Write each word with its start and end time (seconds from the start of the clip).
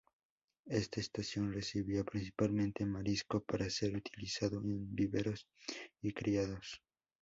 Esta 0.65 0.99
estación 0.99 1.53
recibía, 1.53 2.03
principalmente, 2.03 2.87
marisco, 2.87 3.39
para 3.43 3.69
ser 3.69 3.95
utilizado 3.95 4.57
en 4.63 4.95
viveros 4.95 5.47
y 6.01 6.11
criaderos. 6.11 6.81